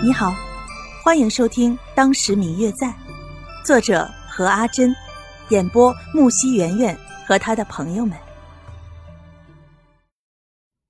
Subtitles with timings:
[0.00, 0.32] 你好，
[1.02, 2.86] 欢迎收听《当时明月在》，
[3.64, 4.94] 作者何阿珍，
[5.48, 8.16] 演播木西圆圆和他的朋友们。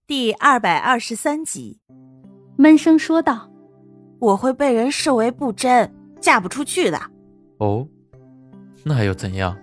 [0.07, 1.81] 第二百二十三集，
[2.59, 3.51] 闷声说道
[4.21, 5.90] ：“我会被人视为不贞，
[6.21, 7.01] 嫁不出去的。”
[7.61, 7.88] 哦，
[8.85, 9.56] 那又怎样？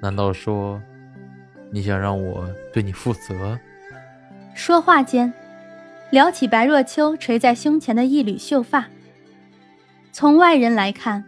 [0.00, 0.80] 难道说
[1.70, 3.58] 你想让我对你负责？
[4.54, 5.30] 说话间。
[6.10, 8.86] 撩起白若秋垂在胸前的一缕秀发。
[10.12, 11.24] 从外人来看，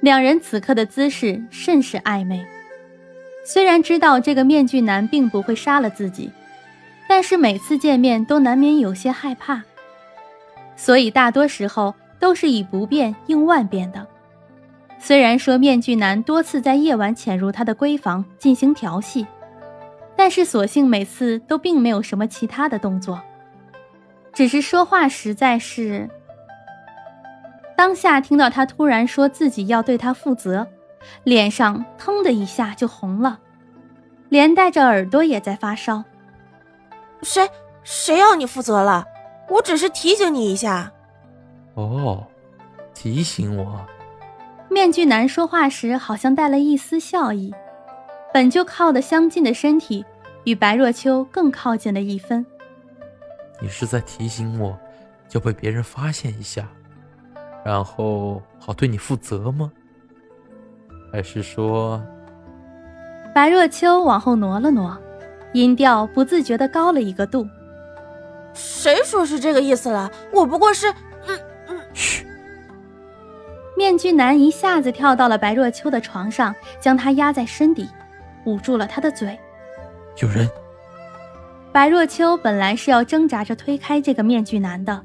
[0.00, 2.44] 两人此刻的姿势甚是暧昧。
[3.44, 6.30] 虽然知道这个面具男并不会杀了自己，
[7.06, 9.62] 但是每次见面都难免有些害怕，
[10.76, 14.06] 所以大多时候都是以不变应万变的。
[14.98, 19.26] 虽然说面具男多次在夜晚潜入她的闺房进行调戏，
[20.16, 23.20] 但是所幸每次都并没有什么其他的动作。
[24.34, 26.10] 只是说话实在是，
[27.76, 30.66] 当下听到他突然说自己要对他负责，
[31.22, 33.38] 脸上腾的一下就红了，
[34.28, 36.02] 连带着耳朵也在发烧。
[37.22, 37.48] 谁
[37.84, 39.06] 谁要你负责了？
[39.48, 40.92] 我只是提醒你一下。
[41.74, 42.26] 哦，
[42.94, 43.86] 提醒我。
[44.68, 47.54] 面具男说话时好像带了一丝笑意，
[48.32, 50.04] 本就靠得相近的身体，
[50.44, 52.44] 与白若秋更靠近了一分。
[53.64, 54.78] 你是在提醒我，
[55.32, 56.68] 要被别人发现一下，
[57.64, 59.72] 然后好对你负责吗？
[61.10, 61.98] 还是说……
[63.34, 64.94] 白若秋往后挪了挪，
[65.54, 67.48] 音调不自觉的高了一个度。
[68.52, 70.10] 谁说是这个意思了？
[70.30, 70.90] 我不过是……
[71.26, 71.80] 嗯嗯。
[71.94, 72.26] 嘘。
[73.78, 77.88] 面具男一下子跳到了白若秋的床上，将她压在身底，
[78.44, 79.40] 捂住了她的嘴。
[80.20, 80.46] 有人。
[81.74, 85.04] 白若秋本来是要挣扎着推开这个面具男的，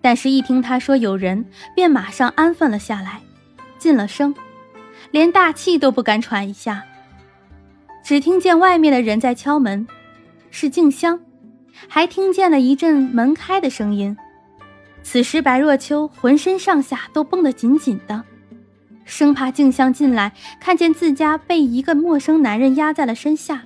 [0.00, 3.20] 但是一听他说有人，便马上安分了下来，
[3.78, 4.34] 进了声，
[5.12, 6.82] 连大气都不敢喘一下。
[8.02, 9.86] 只听见外面的人在敲门，
[10.50, 11.20] 是静香，
[11.86, 14.16] 还听见了一阵门开的声音。
[15.04, 18.24] 此时白若秋浑身上下都绷得紧紧的，
[19.04, 23.62] 生怕静香进来看见自家被一个陌生男人压在了身下。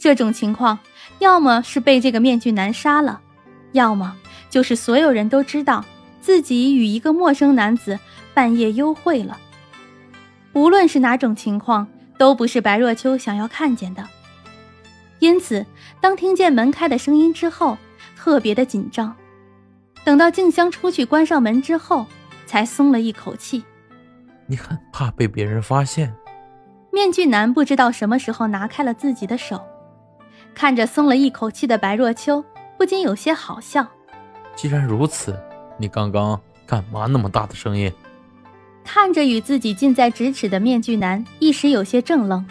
[0.00, 0.78] 这种情况，
[1.18, 3.20] 要么是被这个面具男杀了，
[3.72, 4.16] 要么
[4.48, 5.84] 就是所有人都知道
[6.22, 7.98] 自己与一个陌生男子
[8.32, 9.38] 半夜幽会了。
[10.54, 14.02] 无论是哪种情况，都不是白若秋想要看见的。
[15.18, 15.66] 因此，
[16.00, 17.76] 当听见门开的声音之后，
[18.16, 19.14] 特别的紧张。
[20.02, 22.06] 等到静香出去关上门之后，
[22.46, 23.62] 才松了一口气。
[24.46, 26.10] 你很怕被别人发现？
[26.90, 29.62] 面具男不知道什么时候拿开了自己的手。
[30.54, 32.44] 看着松了一口气的白若秋，
[32.76, 33.86] 不禁有些好笑。
[34.54, 35.38] 既然如此，
[35.78, 37.92] 你刚刚干嘛那么大的声音？
[38.84, 42.44] 看着与自己近在咫尺的面具男，一时有些怔愣。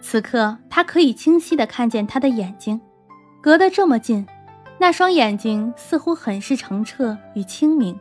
[0.00, 2.80] 此刻他可以清晰的看见他的眼睛，
[3.40, 4.26] 隔得这么近，
[4.78, 7.98] 那双眼睛似乎很是澄澈与清明，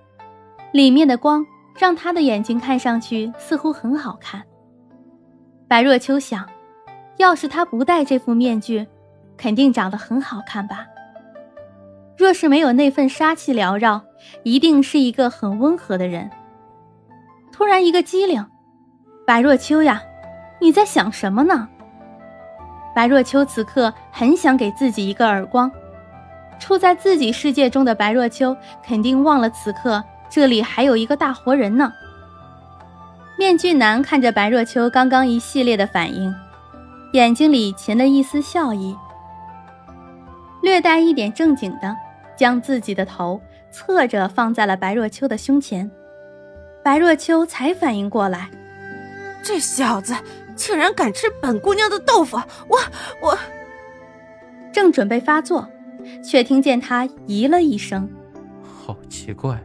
[0.71, 1.45] 里面的光
[1.77, 4.43] 让他的眼睛看上去似乎很好看。
[5.67, 6.47] 白若秋想，
[7.17, 8.87] 要是他不戴这副面具。
[9.39, 10.85] 肯定长得很好看吧？
[12.17, 14.01] 若是没有那份杀气缭绕，
[14.43, 16.29] 一定是一个很温和的人。
[17.53, 18.45] 突然一个机灵，
[19.25, 20.03] 白若秋呀，
[20.59, 21.69] 你在想什么呢？
[22.93, 25.71] 白若秋此刻很想给自己一个耳光。
[26.59, 31.89] 处在自己世界中的白若秋肯定忘了此刻这里还有一个大活人呢。
[33.37, 36.35] 面具男看着白若秋刚刚一系列的反应，
[37.13, 38.93] 眼睛里噙了一丝笑意。
[40.79, 41.93] 略带一点正经的，
[42.37, 45.91] 将自己的头侧着放在了白若秋的胸前，
[46.81, 48.49] 白若秋才反应过来，
[49.43, 50.15] 这小子
[50.55, 52.37] 竟然敢吃本姑娘的豆腐！
[52.69, 52.79] 我
[53.21, 53.37] 我，
[54.71, 55.67] 正准备发作，
[56.23, 58.09] 却听见他咦了一声，
[58.63, 59.61] 好奇怪，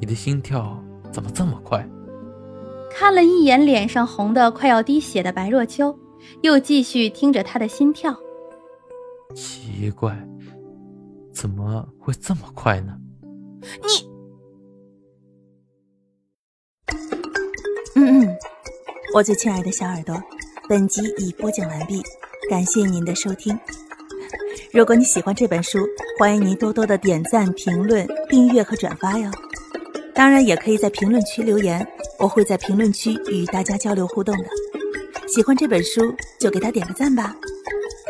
[0.00, 0.82] 你的心跳
[1.12, 1.88] 怎么这么快？
[2.90, 5.96] 看了一眼脸上红的快要滴血的白若秋，
[6.42, 8.16] 又继续听着他的心跳。
[9.34, 10.16] 奇怪，
[11.32, 12.96] 怎么会这么快呢？
[13.82, 14.08] 你，
[17.96, 18.36] 嗯嗯，
[19.14, 20.14] 我最亲爱的小耳朵，
[20.68, 22.00] 本集已播讲完毕，
[22.48, 23.58] 感谢您的收听。
[24.72, 25.78] 如果你喜欢这本书，
[26.18, 29.30] 欢迎您多多的点赞、评论、订阅和转发哟。
[30.14, 31.86] 当然，也可以在评论区留言，
[32.18, 34.44] 我会在评论区与大家交流互动的。
[35.26, 37.34] 喜欢这本书，就给他点个赞吧。